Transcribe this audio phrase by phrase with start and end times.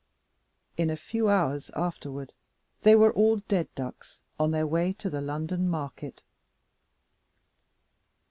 [0.77, 2.33] In a few hours afterward
[2.81, 6.23] they were all dead ducks on their way to the London market.